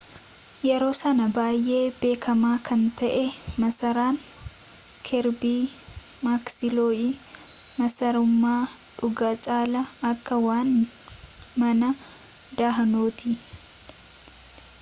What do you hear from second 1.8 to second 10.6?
beekamaa kan ta'e masaraan kerbii maaksiloo'ii masarummaa dhugaa caalaa akka